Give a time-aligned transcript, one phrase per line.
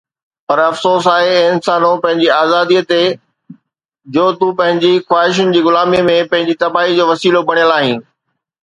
[0.47, 3.03] پر افسوس آهي اي انسانو پنهنجي آزاديءَ تي
[4.13, 7.99] جو تون پنهنجين خواهشن جي غلاميءَ ۾ پنهنجي تباهيءَ جو وسيلو بڻيل آهين.